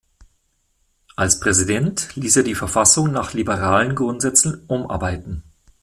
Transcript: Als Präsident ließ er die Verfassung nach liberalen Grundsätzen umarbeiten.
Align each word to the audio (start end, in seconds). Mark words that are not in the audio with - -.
Als 1.15 1.39
Präsident 1.39 2.15
ließ 2.15 2.37
er 2.37 2.41
die 2.41 2.55
Verfassung 2.55 3.11
nach 3.11 3.33
liberalen 3.33 3.93
Grundsätzen 3.93 4.65
umarbeiten. 4.65 5.43